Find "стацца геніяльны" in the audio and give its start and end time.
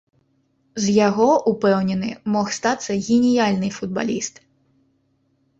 2.57-3.69